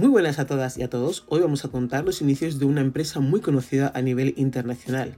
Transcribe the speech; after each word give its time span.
Muy 0.00 0.08
buenas 0.08 0.38
a 0.38 0.46
todas 0.46 0.78
y 0.78 0.82
a 0.82 0.88
todos. 0.88 1.26
Hoy 1.28 1.40
vamos 1.40 1.66
a 1.66 1.68
contar 1.68 2.06
los 2.06 2.22
inicios 2.22 2.58
de 2.58 2.64
una 2.64 2.80
empresa 2.80 3.20
muy 3.20 3.42
conocida 3.42 3.92
a 3.94 4.00
nivel 4.00 4.32
internacional. 4.38 5.14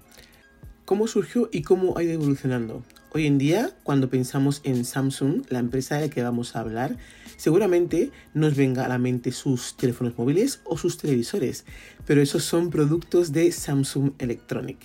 Cómo 0.85 1.07
surgió 1.07 1.49
y 1.53 1.62
cómo 1.62 1.97
ha 1.97 2.03
ido 2.03 2.15
evolucionando. 2.15 2.83
Hoy 3.13 3.29
en 3.29 3.39
día, 3.39 3.71
cuando 3.84 4.10
pensamos 4.10 4.60
en 4.65 4.84
Samsung, 4.84 5.45
la 5.50 5.60
empresa 5.60 5.95
de 5.95 6.00
la 6.00 6.13
que 6.13 6.25
vamos 6.25 6.57
a 6.57 6.60
hablar, 6.63 6.97
seguramente 7.37 8.11
nos 8.35 8.57
venga 8.57 8.85
a 8.85 8.89
la 8.89 8.99
mente 8.99 9.31
sus 9.31 9.77
teléfonos 9.77 10.18
móviles 10.18 10.63
o 10.64 10.77
sus 10.77 10.99
televisores, 10.99 11.64
pero 12.05 12.21
esos 12.21 12.43
son 12.43 12.71
productos 12.71 13.30
de 13.30 13.53
Samsung 13.53 14.14
Electronic, 14.19 14.79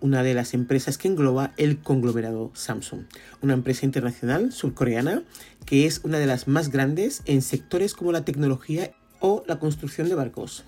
una 0.00 0.22
de 0.22 0.32
las 0.32 0.54
empresas 0.54 0.96
que 0.96 1.08
engloba 1.08 1.52
el 1.58 1.78
conglomerado 1.78 2.52
Samsung, 2.54 3.02
una 3.42 3.52
empresa 3.52 3.84
internacional 3.84 4.50
surcoreana 4.50 5.24
que 5.66 5.84
es 5.84 6.00
una 6.04 6.18
de 6.18 6.26
las 6.26 6.48
más 6.48 6.70
grandes 6.70 7.20
en 7.26 7.42
sectores 7.42 7.92
como 7.92 8.12
la 8.12 8.24
tecnología 8.24 8.92
o 9.22 9.42
la 9.46 9.58
construcción 9.58 10.10
de 10.10 10.14
barcos. 10.14 10.64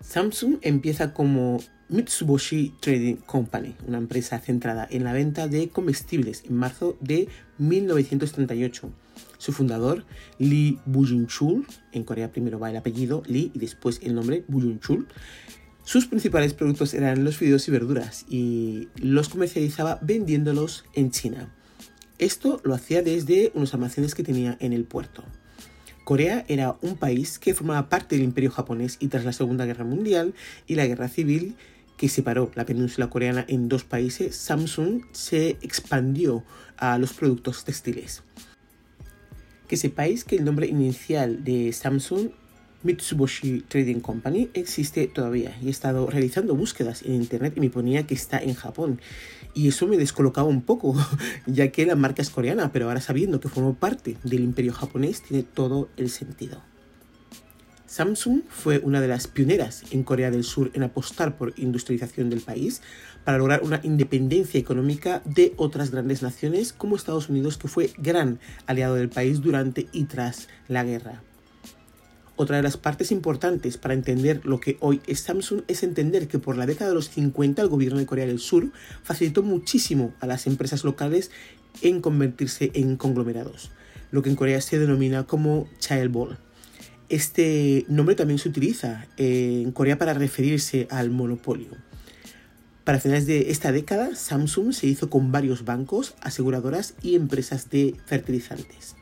Samsung 0.00 0.58
empieza 0.62 1.14
como 1.14 1.60
Mitsubishi 1.88 2.74
Trading 2.80 3.16
Company, 3.16 3.76
una 3.86 3.98
empresa 3.98 4.38
centrada 4.40 4.86
en 4.90 5.04
la 5.04 5.12
venta 5.12 5.46
de 5.46 5.68
comestibles 5.68 6.42
en 6.44 6.56
marzo 6.56 6.98
de 7.00 7.28
1938. 7.58 8.90
Su 9.38 9.52
fundador, 9.52 10.04
Lee 10.38 10.78
Bujin-chul, 10.86 11.66
en 11.92 12.04
Corea 12.04 12.32
primero 12.32 12.58
va 12.58 12.70
el 12.70 12.76
apellido 12.76 13.22
Lee 13.26 13.52
y 13.54 13.58
después 13.58 14.00
el 14.02 14.14
nombre 14.14 14.44
Bujin-chul, 14.48 15.06
sus 15.84 16.06
principales 16.06 16.54
productos 16.54 16.94
eran 16.94 17.24
los 17.24 17.36
fideos 17.36 17.66
y 17.68 17.70
verduras 17.70 18.24
y 18.28 18.88
los 18.96 19.28
comercializaba 19.28 19.98
vendiéndolos 20.00 20.84
en 20.94 21.10
China. 21.10 21.52
Esto 22.18 22.60
lo 22.64 22.74
hacía 22.74 23.02
desde 23.02 23.50
unos 23.54 23.74
almacenes 23.74 24.14
que 24.14 24.22
tenía 24.22 24.56
en 24.60 24.72
el 24.72 24.84
puerto. 24.84 25.24
Corea 26.04 26.44
era 26.48 26.76
un 26.82 26.96
país 26.96 27.38
que 27.38 27.54
formaba 27.54 27.88
parte 27.88 28.16
del 28.16 28.24
imperio 28.24 28.50
japonés 28.50 28.96
y 29.00 29.08
tras 29.08 29.24
la 29.24 29.32
Segunda 29.32 29.66
Guerra 29.66 29.84
Mundial 29.84 30.34
y 30.66 30.74
la 30.74 30.86
Guerra 30.86 31.08
Civil 31.08 31.56
que 31.96 32.08
separó 32.08 32.50
la 32.56 32.66
península 32.66 33.08
coreana 33.08 33.44
en 33.46 33.68
dos 33.68 33.84
países, 33.84 34.34
Samsung 34.34 35.02
se 35.12 35.50
expandió 35.60 36.42
a 36.76 36.98
los 36.98 37.12
productos 37.12 37.64
textiles. 37.64 38.24
Que 39.68 39.76
sepáis 39.76 40.24
que 40.24 40.34
el 40.34 40.44
nombre 40.44 40.66
inicial 40.66 41.44
de 41.44 41.72
Samsung 41.72 42.30
Mitsubishi 42.82 43.60
Trading 43.68 44.00
Company 44.00 44.50
existe 44.54 45.06
todavía 45.06 45.56
y 45.62 45.68
he 45.68 45.70
estado 45.70 46.08
realizando 46.08 46.54
búsquedas 46.54 47.02
en 47.02 47.14
internet 47.14 47.54
y 47.56 47.60
me 47.60 47.70
ponía 47.70 48.06
que 48.06 48.14
está 48.14 48.38
en 48.38 48.54
Japón. 48.54 49.00
Y 49.54 49.68
eso 49.68 49.86
me 49.86 49.96
descolocaba 49.96 50.48
un 50.48 50.62
poco, 50.62 50.94
ya 51.46 51.68
que 51.68 51.86
la 51.86 51.96
marca 51.96 52.22
es 52.22 52.30
coreana, 52.30 52.72
pero 52.72 52.88
ahora 52.88 53.00
sabiendo 53.00 53.40
que 53.40 53.48
formó 53.48 53.74
parte 53.74 54.16
del 54.24 54.40
imperio 54.40 54.72
japonés 54.72 55.22
tiene 55.22 55.42
todo 55.42 55.88
el 55.96 56.10
sentido. 56.10 56.62
Samsung 57.86 58.40
fue 58.48 58.78
una 58.78 59.02
de 59.02 59.08
las 59.08 59.26
pioneras 59.26 59.82
en 59.90 60.02
Corea 60.02 60.30
del 60.30 60.44
Sur 60.44 60.70
en 60.72 60.82
apostar 60.82 61.36
por 61.36 61.52
industrialización 61.58 62.30
del 62.30 62.40
país 62.40 62.80
para 63.22 63.36
lograr 63.36 63.62
una 63.62 63.80
independencia 63.82 64.58
económica 64.58 65.20
de 65.26 65.52
otras 65.58 65.90
grandes 65.90 66.22
naciones 66.22 66.72
como 66.72 66.96
Estados 66.96 67.28
Unidos, 67.28 67.58
que 67.58 67.68
fue 67.68 67.90
gran 67.98 68.40
aliado 68.66 68.94
del 68.94 69.10
país 69.10 69.42
durante 69.42 69.88
y 69.92 70.04
tras 70.04 70.48
la 70.68 70.84
guerra. 70.84 71.22
Otra 72.36 72.56
de 72.56 72.62
las 72.62 72.78
partes 72.78 73.12
importantes 73.12 73.76
para 73.76 73.94
entender 73.94 74.40
lo 74.44 74.58
que 74.58 74.78
hoy 74.80 75.02
es 75.06 75.20
Samsung 75.20 75.62
es 75.68 75.82
entender 75.82 76.28
que 76.28 76.38
por 76.38 76.56
la 76.56 76.66
década 76.66 76.90
de 76.90 76.94
los 76.94 77.10
50 77.10 77.60
el 77.60 77.68
gobierno 77.68 77.98
de 77.98 78.06
Corea 78.06 78.26
del 78.26 78.38
Sur 78.38 78.72
facilitó 79.02 79.42
muchísimo 79.42 80.14
a 80.20 80.26
las 80.26 80.46
empresas 80.46 80.82
locales 80.82 81.30
en 81.82 82.00
convertirse 82.00 82.70
en 82.74 82.96
conglomerados, 82.96 83.70
lo 84.10 84.22
que 84.22 84.30
en 84.30 84.36
Corea 84.36 84.60
se 84.60 84.78
denomina 84.78 85.26
como 85.26 85.68
chaebol. 85.78 86.38
Este 87.10 87.84
nombre 87.88 88.14
también 88.14 88.38
se 88.38 88.48
utiliza 88.48 89.06
en 89.18 89.70
Corea 89.72 89.98
para 89.98 90.14
referirse 90.14 90.88
al 90.90 91.10
monopolio. 91.10 91.68
Para 92.84 92.98
finales 92.98 93.26
de 93.26 93.50
esta 93.50 93.70
década, 93.70 94.16
Samsung 94.16 94.72
se 94.72 94.86
hizo 94.86 95.10
con 95.10 95.30
varios 95.30 95.64
bancos, 95.64 96.14
aseguradoras 96.20 96.94
y 97.02 97.14
empresas 97.14 97.68
de 97.68 97.94
fertilizantes. 98.06 98.96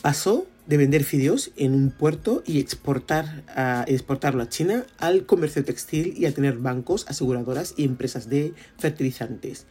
Pasó 0.00 0.46
de 0.68 0.76
vender 0.76 1.02
fideos 1.02 1.50
en 1.56 1.74
un 1.74 1.90
puerto 1.90 2.42
y 2.46 2.60
exportar 2.60 3.42
a, 3.48 3.84
exportarlo 3.88 4.42
a 4.42 4.48
China 4.48 4.84
al 4.98 5.24
comercio 5.24 5.64
textil 5.64 6.14
y 6.16 6.26
a 6.26 6.32
tener 6.32 6.58
bancos, 6.58 7.06
aseguradoras 7.08 7.74
y 7.76 7.84
empresas 7.84 8.28
de 8.28 8.52
fertilizantes. 8.76 9.66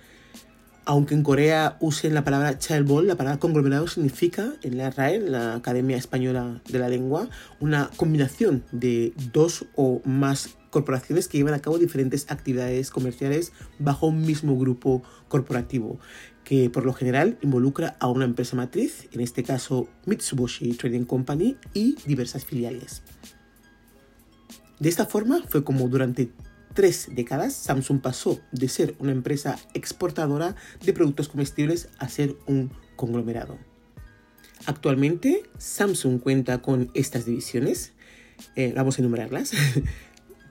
Aunque 0.86 1.13
en 1.13 1.22
Corea 1.22 1.78
usen 1.81 2.13
la 2.13 2.24
palabra 2.24 2.57
chaebol, 2.57 3.07
la 3.07 3.16
palabra 3.16 3.40
conglomerado 3.40 3.88
significa 3.88 4.53
en 4.63 4.78
la 4.78 4.90
RAE, 4.90 5.19
la 5.19 5.56
Academia 5.56 5.97
Española 5.97 6.62
de 6.68 6.80
la 6.80 6.90
Lengua, 6.90 7.30
una 7.59 7.91
combinación 7.97 8.63
de 8.72 9.13
dos 9.34 9.66
o 9.75 10.02
más 10.06 10.56
corporaciones 10.69 11.28
que 11.28 11.38
llevan 11.38 11.53
a 11.53 11.59
cabo 11.59 11.78
diferentes 11.78 12.31
actividades 12.31 12.90
comerciales 12.90 13.52
bajo 13.80 14.07
un 14.07 14.22
mismo 14.22 14.57
grupo 14.57 15.03
corporativo 15.28 16.00
que 16.47 16.69
por 16.69 16.85
lo 16.85 16.94
general 16.94 17.38
involucra 17.41 17.97
a 18.00 18.08
una 18.08 18.24
empresa 18.24 18.56
matriz, 18.56 19.09
en 19.12 19.19
este 19.19 19.44
caso 19.44 19.90
Mitsubishi 20.06 20.72
Trading 20.75 21.03
Company, 21.03 21.58
y 21.74 21.97
diversas 22.06 22.46
filiales. 22.46 23.02
De 24.80 24.88
esta 24.88 25.06
forma 25.06 25.44
fue 25.50 25.66
como 25.66 25.90
durante 25.90 26.31
tres 26.74 27.09
décadas 27.12 27.52
Samsung 27.52 28.00
pasó 28.00 28.40
de 28.53 28.69
ser 28.69 28.96
una 29.00 29.12
empresa 29.12 29.59
exportadora 29.74 30.56
de 30.86 30.94
productos 30.94 31.28
comestibles 31.28 31.90
a 32.00 32.07
ser 32.07 32.38
un 32.46 32.72
conglomerado. 32.96 33.57
Actualmente 34.68 35.44
Samsung 35.57 36.22
cuenta 36.22 36.62
con 36.62 36.91
estas 36.94 37.25
divisiones, 37.25 37.91
eh, 38.56 38.72
vamos 38.74 38.97
a 38.97 39.02
enumerarlas. 39.02 39.52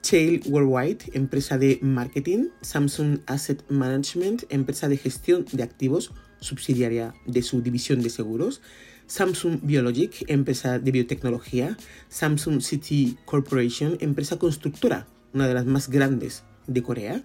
Chale 0.07 0.39
Worldwide, 0.45 0.99
empresa 1.15 1.57
de 1.57 1.79
marketing, 1.81 2.45
Samsung 2.61 3.19
Asset 3.25 3.61
Management, 3.69 4.43
empresa 4.47 4.87
de 4.87 4.95
gestión 4.95 5.45
de 5.51 5.63
activos, 5.63 6.13
subsidiaria 6.39 7.13
de 7.25 7.41
su 7.41 7.61
división 7.61 8.01
de 8.01 8.09
seguros, 8.09 8.61
Samsung 9.07 9.59
Biologic, 9.63 10.23
empresa 10.29 10.79
de 10.79 10.91
biotecnología, 10.91 11.75
Samsung 12.07 12.61
City 12.61 13.17
Corporation, 13.25 13.97
empresa 13.99 14.39
constructora, 14.39 15.07
una 15.33 15.45
de 15.45 15.53
las 15.53 15.65
más 15.65 15.89
grandes 15.89 16.43
de 16.67 16.81
Corea, 16.83 17.21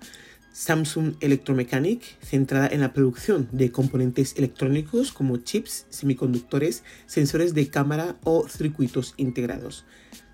Samsung 0.52 1.14
Electromechanic, 1.20 2.02
centrada 2.20 2.66
en 2.66 2.80
la 2.80 2.92
producción 2.92 3.48
de 3.52 3.70
componentes 3.70 4.34
electrónicos 4.36 5.12
como 5.12 5.36
chips, 5.36 5.86
semiconductores, 5.90 6.82
sensores 7.06 7.54
de 7.54 7.68
cámara 7.68 8.16
o 8.24 8.48
circuitos 8.48 9.14
integrados. 9.18 9.84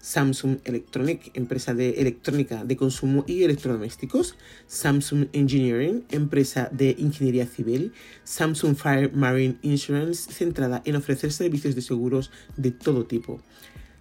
Samsung 0.01 0.59
Electronic, 0.65 1.31
empresa 1.35 1.75
de 1.75 2.01
electrónica 2.01 2.65
de 2.65 2.77
consumo 2.77 3.25
y 3.27 3.43
electrodomésticos, 3.43 4.37
Samsung 4.67 5.27
Engineering, 5.33 6.05
empresa 6.11 6.69
de 6.73 6.95
ingeniería 6.99 7.47
civil, 7.47 7.93
Samsung 8.25 8.77
Fire 8.77 9.13
Marine 9.13 9.57
Insurance, 9.63 10.33
centrada 10.33 10.83
en 10.85 10.97
ofrecer 10.97 11.33
servicios 11.33 11.75
de 11.75 11.83
seguros 11.83 12.31
de 12.57 12.71
todo 12.71 13.07
tipo. 13.07 13.41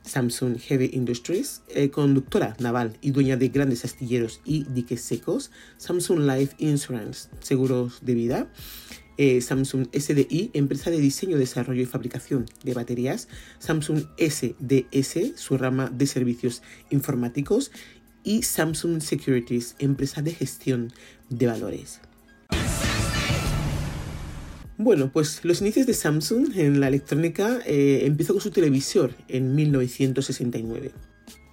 Samsung 0.07 0.57
Heavy 0.57 0.89
Industries, 0.93 1.61
eh, 1.69 1.89
conductora 1.89 2.55
naval 2.59 2.97
y 3.01 3.11
dueña 3.11 3.37
de 3.37 3.49
grandes 3.49 3.83
astilleros 3.85 4.41
y 4.45 4.63
diques 4.69 5.01
secos, 5.01 5.51
Samsung 5.77 6.19
Life 6.19 6.55
Insurance, 6.59 7.29
seguros 7.41 7.99
de 8.01 8.13
vida, 8.13 8.47
eh, 9.17 9.41
Samsung 9.41 9.88
SDI, 9.94 10.51
empresa 10.53 10.89
de 10.89 11.00
diseño, 11.00 11.38
desarrollo 11.38 11.81
y 11.81 11.85
fabricación 11.85 12.45
de 12.63 12.73
baterías, 12.73 13.28
Samsung 13.59 14.03
SDS, 14.17 15.33
su 15.35 15.57
rama 15.57 15.89
de 15.89 16.07
servicios 16.07 16.61
informáticos, 16.89 17.72
y 18.23 18.44
Samsung 18.44 19.01
Securities, 19.01 19.75
empresa 19.79 20.22
de 20.22 20.33
gestión 20.33 20.91
de 21.29 21.47
valores. 21.47 22.01
Bueno, 24.77 25.11
pues 25.11 25.44
los 25.44 25.61
inicios 25.61 25.88
de 25.88 25.94
Samsung 25.94 26.56
en 26.56 26.80
la 26.80 26.89
electrónica 26.89 27.59
eh, 27.65 28.01
empezó 28.03 28.33
con 28.33 28.41
su 28.41 28.51
televisor 28.51 29.13
en 29.27 29.56
1969. 29.56 30.91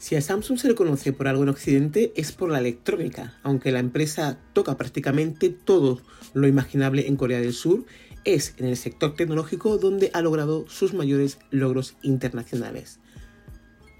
Si 0.04 0.16
a 0.16 0.20
Samsung 0.20 0.58
se 0.58 0.68
le 0.68 0.74
conoce 0.74 1.14
por 1.14 1.28
algo 1.28 1.44
en 1.44 1.48
Occidente 1.48 2.12
es 2.14 2.30
por 2.30 2.50
la 2.50 2.58
electrónica, 2.58 3.38
aunque 3.42 3.72
la 3.72 3.78
empresa 3.78 4.38
toca 4.52 4.76
prácticamente 4.76 5.48
todo 5.48 6.02
lo 6.34 6.46
imaginable 6.46 7.08
en 7.08 7.16
Corea 7.16 7.40
del 7.40 7.54
Sur, 7.54 7.86
es 8.26 8.52
en 8.58 8.66
el 8.66 8.76
sector 8.76 9.16
tecnológico 9.16 9.78
donde 9.78 10.10
ha 10.12 10.20
logrado 10.20 10.66
sus 10.68 10.92
mayores 10.92 11.38
logros 11.50 11.96
internacionales. 12.02 13.00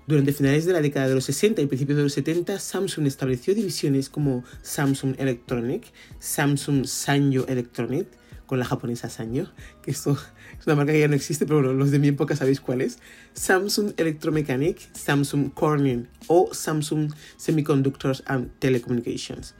Durante 0.07 0.35
finales 0.35 0.67
de 0.67 0.75
la 0.75 0.83
década 0.83 1.09
de 1.09 1.15
los 1.15 1.25
60 1.25 1.63
y 1.63 1.67
principios 1.67 1.97
de 1.97 2.03
los 2.03 2.13
70, 2.13 2.59
Samsung 2.59 3.07
estableció 3.07 3.55
divisiones 3.55 4.11
como 4.11 4.45
Samsung 4.61 5.15
Electronic, 5.17 5.91
Samsung 6.19 6.85
Sanyo 6.85 7.47
Electronic, 7.49 8.09
con 8.47 8.59
la 8.59 8.65
japonesa 8.65 9.09
Sanyo, 9.09 9.49
que 9.83 9.91
esto 9.91 10.13
es 10.59 10.67
una 10.67 10.77
marca 10.77 10.93
que 10.93 11.01
ya 11.01 11.09
no 11.09 11.15
existe, 11.15 11.47
pero 11.47 11.61
los 11.73 11.91
de 11.91 11.99
mi 11.99 12.09
época 12.09 12.37
sabéis 12.37 12.61
cuál 12.61 12.81
es. 12.81 12.99
Samsung 13.35 13.93
Electromechanic, 13.97 14.79
Samsung 14.95 15.53
Corning 15.53 16.09
o 16.27 16.53
Samsung 16.53 17.13
Semiconductors 17.37 18.23
and 18.27 18.51
Telecommunications. 18.59 19.55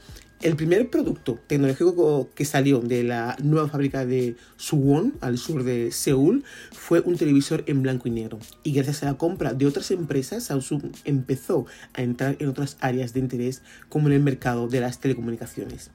El 0.45 0.57
primer 0.57 0.91
producto 0.91 1.41
tecnológico 1.47 2.29
que 2.35 2.45
salió 2.45 2.81
de 2.81 3.03
la 3.03 3.35
nueva 3.43 3.67
fábrica 3.67 4.05
de 4.05 4.37
Suwon, 4.57 5.15
al 5.23 5.39
sur 5.39 5.65
de 5.65 5.91
Seúl, 5.91 6.45
fue 6.71 7.01
un 7.01 7.17
televisor 7.17 7.65
en 7.67 7.83
blanco 7.83 8.09
y 8.09 8.11
negro. 8.11 8.39
Y 8.63 8.73
gracias 8.73 9.05
a 9.05 9.07
la 9.07 9.15
compra 9.17 9.55
de 9.55 9.65
otras 9.65 9.91
empresas, 9.91 10.45
Samsung 10.45 10.93
empezó 11.05 11.65
a 11.95 12.03
entrar 12.03 12.37
en 12.41 12.49
otras 12.49 12.77
áreas 12.81 13.15
de 13.15 13.21
interés, 13.21 13.63
como 13.89 14.09
en 14.09 14.15
el 14.15 14.23
mercado 14.23 14.69
de 14.69 14.81
las 14.81 15.01
telecomunicaciones. 15.01 15.91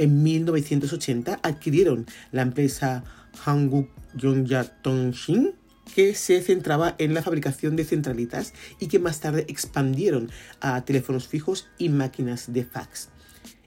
En 0.00 0.22
1980 0.22 1.40
adquirieron 1.42 2.06
la 2.32 2.40
empresa 2.40 3.04
Hanguk 3.44 3.90
Yongja 4.14 4.64
Tongshin, 4.64 5.52
que 5.94 6.14
se 6.14 6.40
centraba 6.40 6.94
en 6.96 7.12
la 7.12 7.20
fabricación 7.20 7.76
de 7.76 7.84
centralitas 7.84 8.54
y 8.78 8.86
que 8.86 8.98
más 8.98 9.20
tarde 9.20 9.44
expandieron 9.48 10.30
a 10.62 10.82
teléfonos 10.86 11.28
fijos 11.28 11.68
y 11.76 11.90
máquinas 11.90 12.50
de 12.50 12.64
fax. 12.64 13.10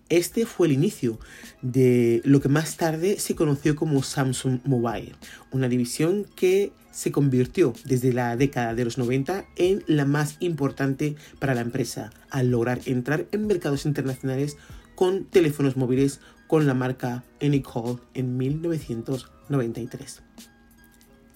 Este 0.10 0.48
fue 0.48 0.66
el 0.66 0.74
inicio 0.74 1.20
de 1.62 2.24
lo 2.26 2.42
que 2.42 2.50
más 2.50 2.78
tarde 2.78 3.20
se 3.20 3.36
conoció 3.36 3.76
como 3.76 4.02
Samsung 4.02 4.60
Mobile, 4.66 5.14
una 5.52 5.70
división 5.70 6.26
que 6.36 6.72
se 6.92 7.12
convirtió 7.12 7.74
desde 7.86 8.12
la 8.12 8.36
década 8.38 8.74
de 8.74 8.86
los 8.86 8.98
90 8.98 9.46
en 9.56 9.84
la 9.86 10.06
más 10.06 10.38
importante 10.40 11.16
para 11.38 11.54
la 11.54 11.62
empresa, 11.62 12.12
al 12.32 12.50
lograr 12.50 12.82
entrar 12.86 13.28
en 13.32 13.46
mercados 13.46 13.86
internacionales 13.86 14.58
con 14.96 15.26
teléfonos 15.26 15.78
móviles 15.78 16.20
con 16.48 16.68
la 16.68 16.74
marca 16.74 17.24
Anycall 17.42 18.00
en 18.14 18.38
1993. 18.38 20.22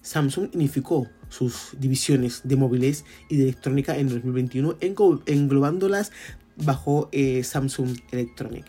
Samsung 0.02 0.50
unificó 0.54 1.08
sus 1.30 1.72
divisiones 1.78 2.42
de 2.44 2.56
móviles 2.56 3.04
y 3.30 3.38
de 3.38 3.44
electrónica 3.44 3.98
en 3.98 4.10
2021 4.10 4.78
englobándolas 5.26 6.12
bajo 6.56 7.10
eh, 7.12 7.44
Samsung 7.44 7.98
Electronic. 8.12 8.66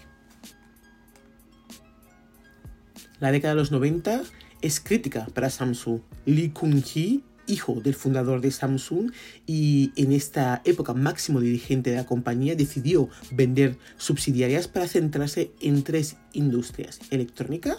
La 3.21 3.31
década 3.33 3.55
de 3.55 3.61
los 3.61 3.71
90 3.71 4.23
es 4.63 4.81
crítica 4.81 5.27
para 5.35 5.51
Samsung. 5.51 6.01
Lee 6.25 6.51
Kun-hee, 6.51 7.23
hijo 7.49 7.81
del 7.83 7.95
fundador 7.95 8.41
de 8.41 8.51
Samsung 8.51 9.11
y 9.47 9.93
en 9.97 10.13
esta 10.13 10.63
época 10.65 10.95
máximo 10.95 11.41
dirigente 11.41 11.91
de 11.91 11.97
la 11.97 12.07
compañía, 12.07 12.55
decidió 12.55 13.09
vender 13.33 13.79
subsidiarias 13.97 14.69
para 14.69 14.87
centrarse 14.87 15.53
en 15.61 15.83
tres 15.83 16.17
industrias, 16.33 17.01
electrónica, 17.11 17.77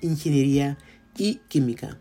ingeniería 0.00 0.78
y 1.16 1.36
química. 1.48 1.98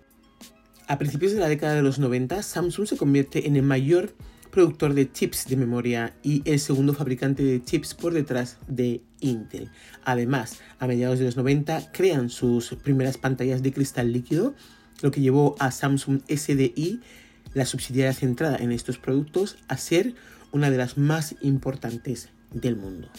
A 0.87 0.97
principios 0.97 1.33
de 1.33 1.39
la 1.39 1.49
década 1.49 1.75
de 1.75 1.83
los 1.83 1.99
90, 1.99 2.41
Samsung 2.41 2.87
se 2.87 2.97
convierte 2.97 3.47
en 3.47 3.55
el 3.55 3.63
mayor 3.63 4.15
productor 4.49 4.93
de 4.93 5.11
chips 5.11 5.47
de 5.47 5.55
memoria 5.55 6.15
y 6.23 6.41
el 6.49 6.59
segundo 6.59 6.93
fabricante 6.93 7.43
de 7.43 7.63
chips 7.63 7.93
por 7.93 8.13
detrás 8.13 8.57
de 8.67 9.01
Intel. 9.19 9.69
Además, 10.03 10.59
a 10.79 10.87
mediados 10.87 11.19
de 11.19 11.25
los 11.25 11.37
90 11.37 11.91
crean 11.91 12.29
sus 12.29 12.69
primeras 12.75 13.17
pantallas 13.17 13.61
de 13.61 13.71
cristal 13.71 14.11
líquido, 14.11 14.55
lo 15.01 15.11
que 15.11 15.21
llevó 15.21 15.55
a 15.59 15.71
Samsung 15.71 16.21
SDI, 16.27 17.01
la 17.53 17.65
subsidiaria 17.65 18.13
centrada 18.13 18.57
en 18.57 18.71
estos 18.71 18.97
productos, 18.97 19.57
a 19.67 19.77
ser 19.77 20.13
una 20.51 20.69
de 20.69 20.77
las 20.77 20.97
más 20.97 21.35
importantes 21.41 22.29
del 22.51 22.75
mundo. 22.75 23.09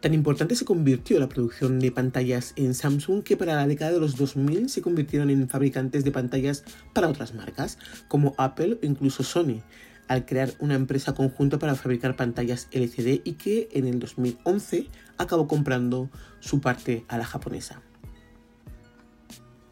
Tan 0.00 0.14
importante 0.14 0.54
se 0.54 0.64
convirtió 0.64 1.18
la 1.18 1.28
producción 1.28 1.80
de 1.80 1.90
pantallas 1.90 2.52
en 2.54 2.74
Samsung 2.74 3.24
que 3.24 3.36
para 3.36 3.56
la 3.56 3.66
década 3.66 3.90
de 3.90 3.98
los 3.98 4.16
2000 4.16 4.68
se 4.68 4.80
convirtieron 4.80 5.28
en 5.28 5.48
fabricantes 5.48 6.04
de 6.04 6.12
pantallas 6.12 6.62
para 6.92 7.08
otras 7.08 7.34
marcas, 7.34 7.78
como 8.06 8.32
Apple 8.38 8.78
o 8.80 8.86
incluso 8.86 9.24
Sony, 9.24 9.60
al 10.06 10.24
crear 10.24 10.52
una 10.60 10.76
empresa 10.76 11.14
conjunta 11.14 11.58
para 11.58 11.74
fabricar 11.74 12.14
pantallas 12.14 12.68
LCD 12.70 13.22
y 13.24 13.32
que 13.32 13.68
en 13.72 13.88
el 13.88 13.98
2011 13.98 14.86
acabó 15.18 15.48
comprando 15.48 16.10
su 16.38 16.60
parte 16.60 17.04
a 17.08 17.18
la 17.18 17.24
japonesa. 17.24 17.82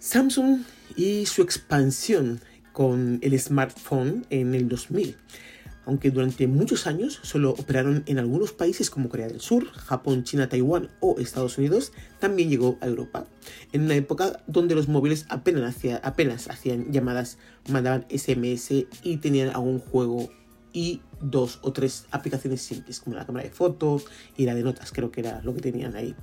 Samsung 0.06 0.62
y 0.94 1.26
su 1.26 1.43
expansión 1.43 2.41
con 2.73 3.19
el 3.23 3.37
smartphone 3.41 4.25
en 4.31 4.55
el 4.55 4.69
2000 4.69 5.17
aunque 5.85 6.11
durante 6.11 6.47
muchos 6.47 6.87
años 6.87 7.20
solo 7.23 7.50
operaron 7.50 8.03
en 8.06 8.19
algunos 8.19 8.53
países 8.53 8.91
como 8.91 9.08
Corea 9.08 9.29
del 9.29 9.41
Sur, 9.41 9.70
Japón, 9.70 10.25
China, 10.25 10.49
Taiwán 10.49 10.91
o 11.00 11.17
Estados 11.19 11.58
Unidos, 11.58 11.93
también 12.19 12.50
llegó 12.50 12.76
a 12.81 12.87
Europa, 12.87 13.26
en 13.73 13.82
una 13.82 13.94
época 13.94 14.43
donde 14.49 14.75
los 14.75 14.88
móviles 14.88 15.26
apenas, 15.29 15.76
apenas 16.03 16.50
hacían 16.50 16.93
llamadas, 16.93 17.38
mandaban 17.69 18.05
SMS 18.11 18.87
y 19.03 19.17
tenían 19.19 19.50
algún 19.50 19.79
juego 19.79 20.29
y 20.76 21.00
dos 21.23 21.58
o 21.62 21.73
tres 21.73 22.05
aplicaciones 22.11 22.61
simples, 22.61 23.00
como 23.00 23.17
la 23.17 23.25
cámara 23.25 23.44
de 23.44 23.50
fotos 23.50 24.05
y 24.37 24.44
la 24.44 24.55
de 24.55 24.62
notas, 24.62 24.93
creo 24.93 25.11
que 25.11 25.20
era 25.20 25.41
lo 25.43 25.55
que 25.55 25.62
tenían 25.62 25.97
ahí. 25.97 26.14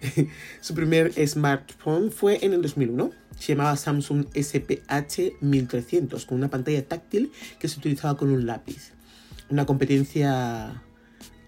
Su 0.60 0.74
primer 0.74 1.12
smartphone 1.28 2.10
fue 2.10 2.44
en 2.44 2.52
el 2.52 2.60
2001, 2.60 3.12
se 3.40 3.54
llamaba 3.54 3.76
Samsung 3.76 4.26
SPH 4.34 5.40
1300, 5.40 6.24
con 6.26 6.38
una 6.38 6.48
pantalla 6.50 6.86
táctil 6.86 7.32
que 7.58 7.66
se 7.66 7.78
utilizaba 7.78 8.16
con 8.16 8.30
un 8.30 8.46
lápiz 8.46 8.92
una 9.50 9.66
competencia 9.66 10.82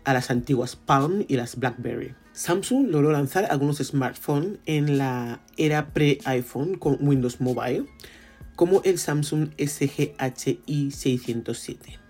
a 0.05 0.13
las 0.13 0.31
antiguas 0.31 0.77
Palm 0.77 1.25
y 1.29 1.37
las 1.37 1.57
BlackBerry. 1.57 2.15
Samsung 2.33 2.89
logró 2.89 3.13
lanzar 3.13 3.47
algunos 3.51 3.79
smartphones 3.79 4.59
en 4.67 4.99
la 4.99 5.41
era 5.57 5.93
pre-iPhone 5.93 6.77
con 6.77 6.99
Windows 7.01 7.41
Mobile, 7.41 7.85
como 8.57 8.83
el 8.85 8.99
Samsung 8.99 9.51
SGHI 9.59 10.91
607. 10.91 12.02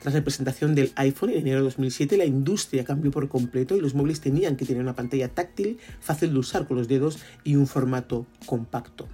Tras 0.00 0.14
la 0.14 0.22
presentación 0.22 0.74
del 0.76 0.92
iPhone 0.94 1.30
en 1.30 1.38
enero 1.38 1.58
de 1.58 1.64
2007, 1.64 2.16
la 2.16 2.24
industria 2.24 2.84
cambió 2.84 3.10
por 3.10 3.28
completo 3.28 3.76
y 3.76 3.80
los 3.80 3.94
móviles 3.94 4.20
tenían 4.20 4.56
que 4.56 4.64
tener 4.64 4.82
una 4.82 4.94
pantalla 4.94 5.28
táctil 5.28 5.78
fácil 6.00 6.32
de 6.32 6.38
usar 6.38 6.68
con 6.68 6.76
los 6.76 6.86
dedos 6.86 7.18
y 7.42 7.56
un 7.56 7.66
formato 7.66 8.26
compacto. 8.46 9.08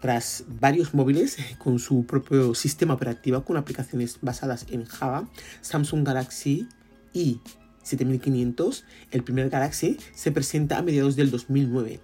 Tras 0.00 0.44
varios 0.60 0.92
móviles 0.92 1.36
con 1.58 1.78
su 1.78 2.04
propio 2.04 2.54
sistema 2.54 2.94
operativo 2.94 3.44
con 3.44 3.56
aplicaciones 3.56 4.18
basadas 4.20 4.66
en 4.70 4.84
Java, 4.86 5.28
Samsung 5.60 6.04
Galaxy 6.04 6.68
i 7.12 7.40
7500, 7.82 8.84
el 9.12 9.22
primer 9.22 9.50
Galaxy, 9.50 9.98
se 10.14 10.32
presenta 10.32 10.78
a 10.78 10.82
mediados 10.82 11.16
del 11.16 11.30
2009, 11.30 12.00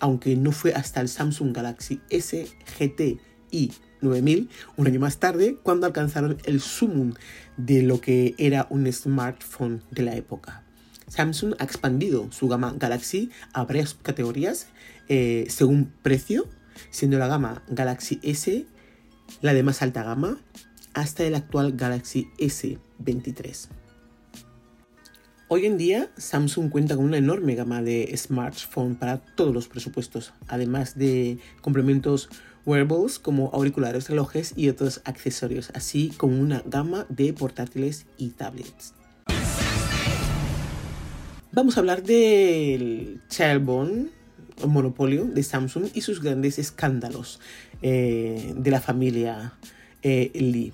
aunque 0.00 0.36
no 0.36 0.52
fue 0.52 0.72
hasta 0.74 1.00
el 1.00 1.08
Samsung 1.08 1.54
Galaxy 1.54 2.00
S 2.08 2.48
GT 2.78 3.20
i 3.50 3.72
9000, 4.00 4.48
un 4.76 4.86
año 4.86 5.00
más 5.00 5.18
tarde, 5.18 5.58
cuando 5.62 5.86
alcanzaron 5.86 6.38
el 6.44 6.60
sumum 6.60 7.14
de 7.56 7.82
lo 7.82 8.00
que 8.00 8.34
era 8.38 8.66
un 8.70 8.90
smartphone 8.92 9.82
de 9.90 10.02
la 10.02 10.14
época. 10.14 10.62
Samsung 11.08 11.54
ha 11.58 11.64
expandido 11.64 12.30
su 12.30 12.48
gama 12.48 12.74
Galaxy 12.76 13.30
a 13.52 13.64
varias 13.64 13.94
categorías 13.94 14.68
eh, 15.08 15.46
según 15.48 15.92
precio, 16.02 16.46
siendo 16.90 17.18
la 17.18 17.28
gama 17.28 17.62
Galaxy 17.68 18.20
S 18.22 18.66
la 19.40 19.54
de 19.54 19.62
más 19.62 19.82
alta 19.82 20.02
gama 20.02 20.38
hasta 20.94 21.24
el 21.24 21.34
actual 21.34 21.72
Galaxy 21.76 22.28
S23. 22.38 23.68
Hoy 25.48 25.64
en 25.64 25.78
día 25.78 26.10
Samsung 26.16 26.70
cuenta 26.70 26.96
con 26.96 27.06
una 27.06 27.16
enorme 27.16 27.54
gama 27.54 27.82
de 27.82 28.12
smartphones 28.16 28.98
para 28.98 29.18
todos 29.18 29.54
los 29.54 29.68
presupuestos, 29.68 30.34
además 30.46 30.98
de 30.98 31.38
complementos 31.62 32.28
wearables 32.64 33.18
como 33.18 33.50
auriculares, 33.52 34.08
relojes 34.08 34.52
y 34.56 34.68
otros 34.68 35.00
accesorios, 35.04 35.70
así 35.74 36.12
como 36.16 36.40
una 36.40 36.62
gama 36.66 37.06
de 37.08 37.32
portátiles 37.32 38.06
y 38.16 38.30
tablets. 38.30 38.94
Vamos 41.52 41.76
a 41.76 41.80
hablar 41.80 42.02
del 42.02 43.20
Childbone 43.28 44.10
monopolio 44.66 45.24
de 45.24 45.42
Samsung 45.42 45.88
y 45.94 46.00
sus 46.00 46.20
grandes 46.22 46.58
escándalos 46.58 47.40
eh, 47.82 48.54
de 48.56 48.70
la 48.70 48.80
familia 48.80 49.54
eh, 50.02 50.30
Lee. 50.34 50.72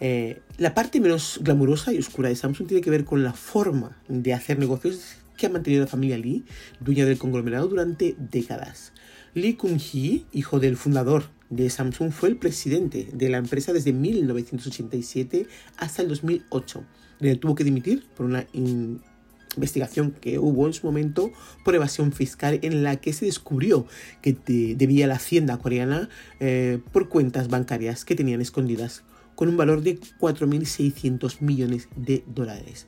Eh, 0.00 0.40
la 0.58 0.74
parte 0.74 1.00
menos 1.00 1.38
glamurosa 1.42 1.92
y 1.92 1.98
oscura 1.98 2.28
de 2.28 2.36
Samsung 2.36 2.66
tiene 2.66 2.82
que 2.82 2.90
ver 2.90 3.04
con 3.04 3.22
la 3.24 3.32
forma 3.32 3.96
de 4.08 4.34
hacer 4.34 4.58
negocios 4.58 5.16
que 5.36 5.46
ha 5.46 5.50
mantenido 5.50 5.82
la 5.84 5.90
familia 5.90 6.18
Lee, 6.18 6.44
dueña 6.80 7.04
del 7.04 7.18
conglomerado 7.18 7.68
durante 7.68 8.16
décadas. 8.18 8.92
Lee 9.34 9.54
Kun-hee, 9.54 10.26
hijo 10.32 10.60
del 10.60 10.76
fundador 10.76 11.24
de 11.50 11.68
Samsung, 11.68 12.12
fue 12.12 12.28
el 12.28 12.36
presidente 12.36 13.08
de 13.12 13.28
la 13.28 13.38
empresa 13.38 13.72
desde 13.72 13.92
1987 13.92 15.46
hasta 15.76 16.02
el 16.02 16.08
2008, 16.08 16.84
donde 17.18 17.36
tuvo 17.36 17.54
que 17.54 17.64
dimitir 17.64 18.06
por 18.16 18.26
una 18.26 18.46
investigación 18.52 20.12
que 20.12 20.38
hubo 20.38 20.66
en 20.66 20.72
su 20.72 20.86
momento 20.86 21.32
por 21.64 21.74
evasión 21.74 22.12
fiscal 22.12 22.58
en 22.62 22.82
la 22.82 22.96
que 22.96 23.12
se 23.12 23.24
descubrió 23.24 23.86
que 24.22 24.36
debía 24.76 25.06
la 25.06 25.14
hacienda 25.14 25.58
coreana 25.58 26.08
eh, 26.40 26.80
por 26.92 27.08
cuentas 27.08 27.48
bancarias 27.48 28.04
que 28.04 28.14
tenían 28.14 28.40
escondidas 28.40 29.02
con 29.34 29.48
un 29.48 29.56
valor 29.56 29.82
de 29.82 29.98
4.600 29.98 31.40
millones 31.40 31.88
de 31.96 32.24
dólares. 32.26 32.86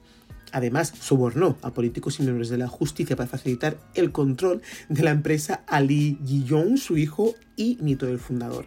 Además, 0.53 0.93
sobornó 1.01 1.57
a 1.63 1.73
políticos 1.73 2.19
y 2.19 2.23
miembros 2.23 2.49
de 2.49 2.59
la 2.59 2.69
justicia 2.69 3.17
para 3.17 3.29
facilitar 3.29 3.79
el 3.95 4.13
control 4.13 4.63
de 4.89 5.03
la 5.03 5.11
empresa 5.11 5.63
a 5.67 5.81
Lee 5.81 6.19
Ji-yong, 6.25 6.79
su 6.79 6.97
hijo 6.97 7.35
y 7.57 7.79
nieto 7.81 8.07
del 8.07 8.19
fundador. 8.19 8.67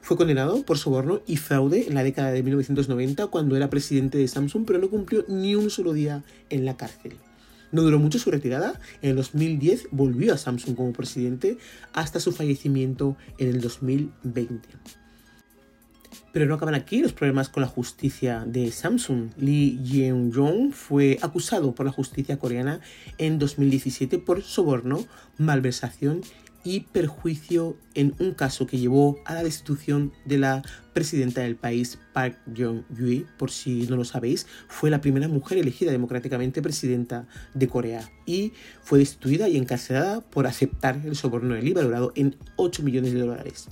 Fue 0.00 0.16
condenado 0.16 0.64
por 0.64 0.78
soborno 0.78 1.20
y 1.26 1.36
fraude 1.36 1.86
en 1.86 1.94
la 1.94 2.02
década 2.02 2.32
de 2.32 2.42
1990 2.42 3.28
cuando 3.28 3.56
era 3.56 3.70
presidente 3.70 4.18
de 4.18 4.26
Samsung, 4.26 4.64
pero 4.66 4.80
no 4.80 4.90
cumplió 4.90 5.24
ni 5.28 5.54
un 5.54 5.70
solo 5.70 5.92
día 5.92 6.24
en 6.50 6.64
la 6.64 6.76
cárcel. 6.76 7.14
No 7.70 7.82
duró 7.82 7.98
mucho 7.98 8.18
su 8.18 8.30
retirada. 8.30 8.78
En 9.00 9.10
el 9.10 9.16
2010 9.16 9.88
volvió 9.92 10.34
a 10.34 10.38
Samsung 10.38 10.74
como 10.76 10.92
presidente 10.92 11.56
hasta 11.92 12.20
su 12.20 12.32
fallecimiento 12.32 13.16
en 13.38 13.48
el 13.48 13.60
2020. 13.60 14.68
Pero 16.32 16.46
no 16.46 16.54
acaban 16.54 16.74
aquí 16.74 17.02
los 17.02 17.12
problemas 17.12 17.48
con 17.48 17.60
la 17.60 17.68
justicia 17.68 18.44
de 18.46 18.72
Samsung. 18.72 19.30
Lee 19.36 19.78
Jeong-jong 19.84 20.72
fue 20.72 21.18
acusado 21.20 21.74
por 21.74 21.84
la 21.84 21.92
justicia 21.92 22.38
coreana 22.38 22.80
en 23.18 23.38
2017 23.38 24.18
por 24.18 24.42
soborno, 24.42 25.04
malversación 25.38 26.22
y 26.64 26.80
perjuicio 26.80 27.76
en 27.94 28.14
un 28.18 28.34
caso 28.34 28.66
que 28.66 28.78
llevó 28.78 29.18
a 29.24 29.34
la 29.34 29.42
destitución 29.42 30.12
de 30.24 30.38
la 30.38 30.62
presidenta 30.92 31.40
del 31.40 31.56
país, 31.56 31.98
Park 32.12 32.38
Jong-hui, 32.56 33.26
por 33.36 33.50
si 33.50 33.86
no 33.88 33.96
lo 33.96 34.04
sabéis, 34.04 34.46
fue 34.68 34.90
la 34.90 35.00
primera 35.00 35.28
mujer 35.28 35.58
elegida 35.58 35.90
democráticamente 35.90 36.62
presidenta 36.62 37.26
de 37.54 37.68
Corea 37.68 38.08
y 38.26 38.52
fue 38.82 38.98
destituida 38.98 39.48
y 39.48 39.56
encarcelada 39.56 40.20
por 40.20 40.46
aceptar 40.46 41.00
el 41.04 41.16
soborno 41.16 41.54
de 41.54 41.62
Lee 41.62 41.72
valorado 41.72 42.12
en 42.14 42.36
8 42.56 42.82
millones 42.82 43.12
de 43.12 43.20
dólares. 43.20 43.68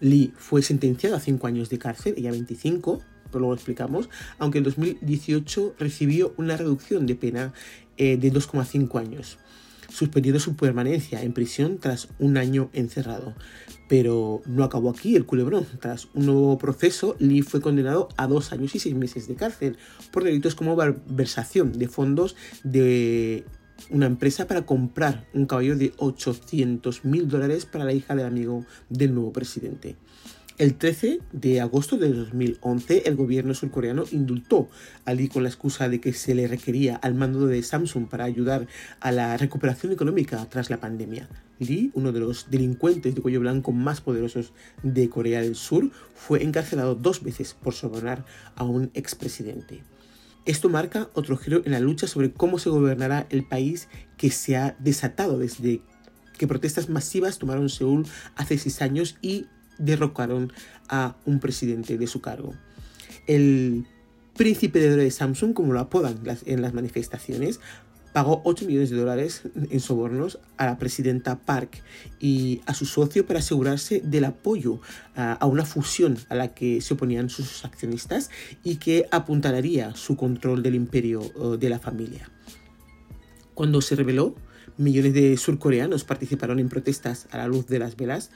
Lee 0.00 0.32
fue 0.36 0.62
sentenciado 0.62 1.16
a 1.16 1.20
5 1.20 1.46
años 1.46 1.70
de 1.70 1.78
cárcel, 1.78 2.14
ella 2.16 2.30
25, 2.30 3.00
pero 3.30 3.40
luego 3.40 3.54
explicamos, 3.54 4.08
aunque 4.38 4.58
en 4.58 4.64
2018 4.64 5.76
recibió 5.78 6.34
una 6.36 6.56
reducción 6.56 7.06
de 7.06 7.14
pena 7.14 7.52
eh, 7.96 8.16
de 8.16 8.32
2,5 8.32 8.98
años 8.98 9.38
suspendido 9.90 10.38
su 10.38 10.56
permanencia 10.56 11.22
en 11.22 11.32
prisión 11.32 11.78
tras 11.78 12.08
un 12.18 12.36
año 12.36 12.70
encerrado. 12.72 13.34
Pero 13.88 14.40
no 14.46 14.64
acabó 14.64 14.90
aquí 14.90 15.16
el 15.16 15.26
culebrón. 15.26 15.66
Tras 15.80 16.08
un 16.14 16.26
nuevo 16.26 16.58
proceso, 16.58 17.16
Lee 17.18 17.42
fue 17.42 17.60
condenado 17.60 18.08
a 18.16 18.26
dos 18.26 18.52
años 18.52 18.74
y 18.74 18.78
seis 18.78 18.94
meses 18.94 19.26
de 19.26 19.34
cárcel 19.34 19.76
por 20.12 20.24
delitos 20.24 20.54
como 20.54 20.76
malversación 20.76 21.72
de 21.72 21.88
fondos 21.88 22.36
de 22.62 23.44
una 23.90 24.06
empresa 24.06 24.46
para 24.46 24.66
comprar 24.66 25.26
un 25.32 25.46
caballo 25.46 25.76
de 25.76 25.92
800 25.96 27.04
mil 27.04 27.28
dólares 27.28 27.66
para 27.66 27.84
la 27.84 27.92
hija 27.92 28.14
del 28.14 28.26
amigo 28.26 28.64
del 28.88 29.14
nuevo 29.14 29.32
presidente. 29.32 29.96
El 30.60 30.74
13 30.74 31.20
de 31.32 31.62
agosto 31.62 31.96
de 31.96 32.12
2011, 32.12 33.04
el 33.06 33.16
gobierno 33.16 33.54
surcoreano 33.54 34.04
indultó 34.12 34.68
a 35.06 35.14
Lee 35.14 35.28
con 35.28 35.42
la 35.42 35.48
excusa 35.48 35.88
de 35.88 36.02
que 36.02 36.12
se 36.12 36.34
le 36.34 36.46
requería 36.48 36.96
al 36.96 37.14
mando 37.14 37.46
de 37.46 37.62
Samsung 37.62 38.08
para 38.08 38.24
ayudar 38.24 38.66
a 39.00 39.10
la 39.10 39.38
recuperación 39.38 39.90
económica 39.90 40.46
tras 40.50 40.68
la 40.68 40.78
pandemia. 40.78 41.30
Lee, 41.60 41.90
uno 41.94 42.12
de 42.12 42.20
los 42.20 42.50
delincuentes 42.50 43.14
de 43.14 43.22
cuello 43.22 43.40
blanco 43.40 43.72
más 43.72 44.02
poderosos 44.02 44.52
de 44.82 45.08
Corea 45.08 45.40
del 45.40 45.56
Sur, 45.56 45.90
fue 46.14 46.42
encarcelado 46.42 46.94
dos 46.94 47.22
veces 47.22 47.54
por 47.54 47.72
sobornar 47.72 48.26
a 48.54 48.64
un 48.64 48.90
expresidente. 48.92 49.80
Esto 50.50 50.68
marca 50.68 51.08
otro 51.14 51.36
giro 51.36 51.62
en 51.64 51.70
la 51.70 51.78
lucha 51.78 52.08
sobre 52.08 52.32
cómo 52.32 52.58
se 52.58 52.70
gobernará 52.70 53.24
el 53.30 53.44
país 53.46 53.86
que 54.16 54.32
se 54.32 54.56
ha 54.56 54.74
desatado 54.80 55.38
desde 55.38 55.80
que 56.38 56.48
protestas 56.48 56.88
masivas 56.88 57.38
tomaron 57.38 57.68
Seúl 57.68 58.04
hace 58.34 58.58
seis 58.58 58.82
años 58.82 59.16
y 59.22 59.46
derrocaron 59.78 60.52
a 60.88 61.14
un 61.24 61.38
presidente 61.38 61.98
de 61.98 62.06
su 62.08 62.20
cargo. 62.20 62.52
El 63.28 63.86
príncipe 64.34 64.80
de 64.80 65.10
Samsung, 65.12 65.54
como 65.54 65.72
lo 65.72 65.78
apodan 65.78 66.18
en 66.44 66.62
las 66.62 66.74
manifestaciones, 66.74 67.60
pagó 68.12 68.42
8 68.44 68.66
millones 68.66 68.90
de 68.90 68.96
dólares 68.96 69.42
en 69.54 69.80
sobornos 69.80 70.38
a 70.56 70.66
la 70.66 70.78
presidenta 70.78 71.38
Park 71.38 71.82
y 72.18 72.60
a 72.66 72.74
su 72.74 72.86
socio 72.86 73.26
para 73.26 73.38
asegurarse 73.38 74.00
del 74.04 74.24
apoyo 74.24 74.80
a, 75.14 75.44
una 75.46 75.64
fusión 75.64 76.18
a 76.28 76.34
la 76.34 76.54
que 76.54 76.80
se 76.80 76.94
oponían 76.94 77.30
sus 77.30 77.64
accionistas 77.64 78.30
y 78.64 78.76
que 78.76 79.06
apuntalaría 79.10 79.94
su 79.94 80.16
control 80.16 80.62
del 80.62 80.74
imperio 80.74 81.20
de 81.58 81.68
la 81.68 81.78
familia. 81.78 82.30
Cuando 83.54 83.80
se 83.80 83.96
reveló, 83.96 84.34
millones 84.76 85.14
de 85.14 85.36
surcoreanos 85.36 86.04
participaron 86.04 86.58
en 86.58 86.68
protestas 86.68 87.26
a 87.30 87.38
la 87.38 87.46
luz 87.46 87.66
de 87.66 87.78
las 87.78 87.96
velas, 87.96 88.30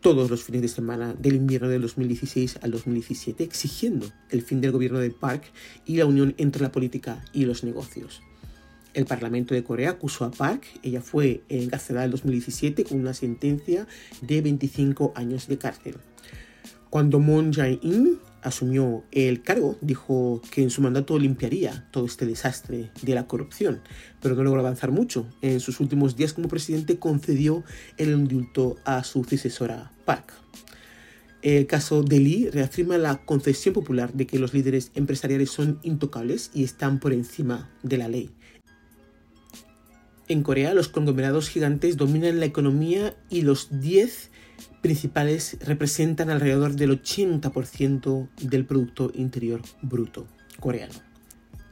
todos 0.00 0.30
los 0.30 0.44
fines 0.44 0.60
de 0.60 0.68
semana 0.68 1.14
del 1.18 1.36
invierno 1.36 1.68
del 1.68 1.80
2016 1.82 2.58
al 2.62 2.72
2017, 2.72 3.42
exigiendo 3.42 4.10
el 4.28 4.42
fin 4.42 4.60
del 4.60 4.72
gobierno 4.72 4.98
de 4.98 5.10
Park 5.10 5.44
y 5.86 5.96
la 5.96 6.04
unión 6.04 6.34
entre 6.36 6.60
la 6.62 6.72
política 6.72 7.24
y 7.32 7.46
los 7.46 7.64
negocios. 7.64 8.20
El 8.94 9.06
Parlamento 9.06 9.54
de 9.54 9.64
Corea 9.64 9.90
acusó 9.90 10.24
a 10.24 10.30
Park, 10.30 10.64
ella 10.84 11.00
fue 11.00 11.42
encarcelada 11.48 12.06
en 12.06 12.12
2017 12.12 12.84
con 12.84 13.00
una 13.00 13.12
sentencia 13.12 13.88
de 14.22 14.40
25 14.40 15.12
años 15.16 15.48
de 15.48 15.58
cárcel. 15.58 15.96
Cuando 16.90 17.18
Moon 17.18 17.52
Jae-in 17.52 18.20
asumió 18.40 19.02
el 19.10 19.42
cargo, 19.42 19.76
dijo 19.80 20.40
que 20.52 20.62
en 20.62 20.70
su 20.70 20.80
mandato 20.80 21.18
limpiaría 21.18 21.88
todo 21.90 22.06
este 22.06 22.24
desastre 22.24 22.92
de 23.02 23.14
la 23.14 23.26
corrupción, 23.26 23.80
pero 24.22 24.36
no 24.36 24.44
logró 24.44 24.60
avanzar 24.60 24.92
mucho. 24.92 25.26
En 25.42 25.58
sus 25.58 25.80
últimos 25.80 26.14
días 26.14 26.32
como 26.32 26.46
presidente 26.46 27.00
concedió 27.00 27.64
el 27.96 28.10
indulto 28.10 28.76
a 28.84 29.02
su 29.02 29.24
sucesora 29.24 29.90
Park. 30.04 30.34
El 31.42 31.66
caso 31.66 32.02
de 32.02 32.20
Lee 32.20 32.48
reafirma 32.50 32.96
la 32.96 33.24
concesión 33.24 33.74
popular 33.74 34.12
de 34.12 34.26
que 34.26 34.38
los 34.38 34.54
líderes 34.54 34.92
empresariales 34.94 35.50
son 35.50 35.80
intocables 35.82 36.50
y 36.54 36.64
están 36.64 37.00
por 37.00 37.12
encima 37.12 37.70
de 37.82 37.98
la 37.98 38.08
ley. 38.08 38.30
En 40.26 40.42
Corea, 40.42 40.72
los 40.72 40.88
conglomerados 40.88 41.48
gigantes 41.48 41.96
dominan 41.96 42.40
la 42.40 42.46
economía 42.46 43.14
y 43.28 43.42
los 43.42 43.80
10 43.80 44.30
principales 44.80 45.58
representan 45.60 46.30
alrededor 46.30 46.74
del 46.74 47.02
80% 47.02 48.28
del 48.40 48.64
Producto 48.64 49.10
Interior 49.14 49.60
Bruto 49.82 50.26
coreano. 50.60 50.94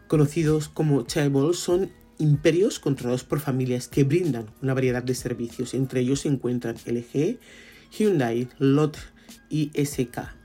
Conocidos 0.06 0.68
como 0.68 1.02
chaebol 1.06 1.54
son 1.54 1.90
imperios 2.18 2.78
controlados 2.78 3.24
por 3.24 3.40
familias 3.40 3.88
que 3.88 4.04
brindan 4.04 4.46
una 4.60 4.74
variedad 4.74 5.02
de 5.02 5.14
servicios. 5.14 5.72
Entre 5.72 6.00
ellos 6.00 6.20
se 6.20 6.28
encuentran 6.28 6.76
LG, 6.86 7.38
Hyundai, 7.90 8.48
Lot 8.58 8.98
y 9.48 9.70
SK 9.74 10.41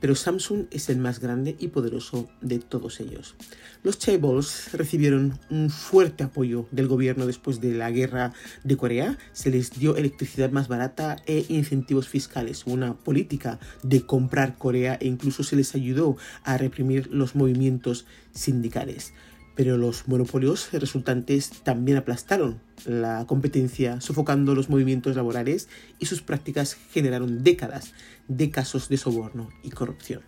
pero 0.00 0.14
Samsung 0.14 0.66
es 0.70 0.88
el 0.88 0.98
más 0.98 1.20
grande 1.20 1.56
y 1.58 1.68
poderoso 1.68 2.28
de 2.40 2.58
todos 2.58 3.00
ellos. 3.00 3.34
Los 3.82 3.98
chaebols 3.98 4.72
recibieron 4.72 5.38
un 5.50 5.70
fuerte 5.70 6.24
apoyo 6.24 6.66
del 6.70 6.88
gobierno 6.88 7.26
después 7.26 7.60
de 7.60 7.72
la 7.72 7.90
guerra 7.90 8.32
de 8.64 8.76
Corea, 8.76 9.18
se 9.32 9.50
les 9.50 9.70
dio 9.70 9.96
electricidad 9.96 10.50
más 10.50 10.68
barata 10.68 11.16
e 11.26 11.44
incentivos 11.48 12.08
fiscales, 12.08 12.64
una 12.66 12.94
política 12.94 13.58
de 13.82 14.02
comprar 14.02 14.56
Corea 14.56 14.98
e 15.00 15.06
incluso 15.06 15.42
se 15.42 15.56
les 15.56 15.74
ayudó 15.74 16.16
a 16.44 16.58
reprimir 16.58 17.08
los 17.12 17.34
movimientos 17.34 18.06
sindicales 18.32 19.12
pero 19.58 19.76
los 19.76 20.06
monopolios 20.06 20.70
resultantes 20.70 21.50
también 21.64 21.98
aplastaron 21.98 22.60
la 22.86 23.26
competencia, 23.26 24.00
sofocando 24.00 24.54
los 24.54 24.70
movimientos 24.70 25.16
laborales 25.16 25.68
y 25.98 26.06
sus 26.06 26.22
prácticas 26.22 26.76
generaron 26.92 27.42
décadas 27.42 27.92
de 28.28 28.52
casos 28.52 28.88
de 28.88 28.98
soborno 28.98 29.48
y 29.64 29.70
corrupción. 29.70 30.22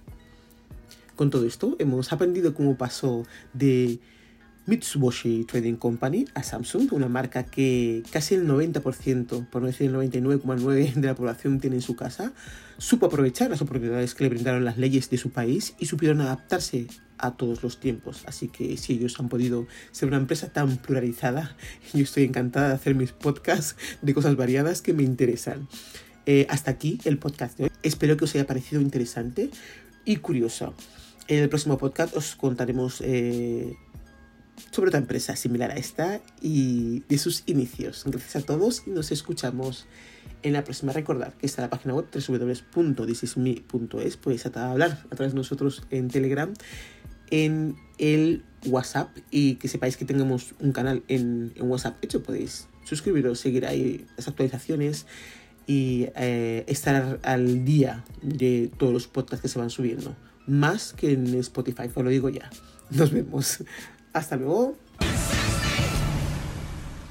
Con 1.14 1.30
todo 1.30 1.46
esto, 1.46 1.76
hemos 1.78 2.12
aprendido 2.12 2.54
cómo 2.54 2.76
pasó 2.76 3.24
de 3.52 4.00
Mitsubishi 4.70 5.44
Trading 5.46 5.74
Company 5.74 6.26
a 6.32 6.44
Samsung, 6.44 6.92
una 6.92 7.08
marca 7.08 7.42
que 7.42 8.04
casi 8.12 8.36
el 8.36 8.46
90%, 8.46 9.48
por 9.48 9.62
no 9.62 9.66
decir 9.66 9.90
el 9.90 9.96
99,9% 9.96 10.94
de 10.94 11.06
la 11.08 11.16
población 11.16 11.58
tiene 11.58 11.74
en 11.76 11.82
su 11.82 11.96
casa, 11.96 12.32
supo 12.78 13.06
aprovechar 13.06 13.50
las 13.50 13.60
oportunidades 13.62 14.14
que 14.14 14.22
le 14.22 14.30
brindaron 14.30 14.64
las 14.64 14.78
leyes 14.78 15.10
de 15.10 15.18
su 15.18 15.30
país 15.30 15.74
y 15.80 15.86
supieron 15.86 16.20
adaptarse 16.20 16.86
a 17.18 17.32
todos 17.32 17.64
los 17.64 17.80
tiempos. 17.80 18.22
Así 18.26 18.46
que 18.46 18.76
si 18.76 18.92
ellos 18.92 19.18
han 19.18 19.28
podido 19.28 19.66
ser 19.90 20.06
una 20.06 20.18
empresa 20.18 20.52
tan 20.52 20.76
pluralizada, 20.76 21.56
yo 21.92 22.04
estoy 22.04 22.22
encantada 22.22 22.68
de 22.68 22.74
hacer 22.74 22.94
mis 22.94 23.10
podcasts 23.10 23.74
de 24.02 24.14
cosas 24.14 24.36
variadas 24.36 24.82
que 24.82 24.92
me 24.92 25.02
interesan. 25.02 25.66
Eh, 26.26 26.46
hasta 26.48 26.70
aquí 26.70 27.00
el 27.04 27.18
podcast 27.18 27.58
de 27.58 27.64
hoy. 27.64 27.70
Espero 27.82 28.16
que 28.16 28.24
os 28.24 28.34
haya 28.36 28.46
parecido 28.46 28.80
interesante 28.80 29.50
y 30.04 30.18
curioso. 30.18 30.74
En 31.26 31.42
el 31.42 31.48
próximo 31.48 31.76
podcast 31.76 32.16
os 32.16 32.36
contaremos 32.36 33.00
eh, 33.00 33.76
sobre 34.70 34.88
otra 34.88 34.98
empresa 34.98 35.36
similar 35.36 35.70
a 35.70 35.74
esta 35.74 36.22
y 36.40 37.00
de 37.08 37.18
sus 37.18 37.42
inicios. 37.46 38.04
Gracias 38.06 38.36
a 38.36 38.46
todos 38.46 38.84
y 38.86 38.90
nos 38.90 39.12
escuchamos 39.12 39.86
en 40.42 40.54
la 40.54 40.64
próxima. 40.64 40.92
Recordad 40.92 41.34
que 41.34 41.46
está 41.46 41.62
la 41.62 41.70
página 41.70 41.94
web 41.94 42.06
www.thisisme.es. 42.12 44.16
Podéis 44.16 44.46
hablar 44.46 45.04
a 45.10 45.16
través 45.16 45.32
de 45.32 45.36
nosotros 45.36 45.82
en 45.90 46.08
Telegram 46.08 46.52
en 47.30 47.76
el 47.98 48.42
WhatsApp 48.66 49.16
y 49.30 49.54
que 49.54 49.68
sepáis 49.68 49.96
que 49.96 50.04
tenemos 50.04 50.54
un 50.60 50.72
canal 50.72 51.02
en, 51.08 51.52
WhatsApp 51.60 51.96
hecho, 52.02 52.22
podéis 52.22 52.68
suscribiros, 52.84 53.40
seguir 53.40 53.66
ahí 53.66 54.06
las 54.16 54.28
actualizaciones 54.28 55.06
y 55.66 56.08
eh, 56.16 56.64
estar 56.66 57.20
al 57.22 57.64
día 57.64 58.04
de 58.22 58.70
todos 58.76 58.92
los 58.92 59.06
podcasts 59.06 59.42
que 59.42 59.48
se 59.48 59.58
van 59.58 59.70
subiendo. 59.70 60.14
Más 60.46 60.92
que 60.92 61.12
en 61.12 61.34
Spotify, 61.34 61.88
os 61.94 62.04
lo 62.04 62.10
digo 62.10 62.28
ya. 62.28 62.50
Nos 62.90 63.12
vemos. 63.12 63.62
Hasta 64.12 64.36
luego. 64.36 64.76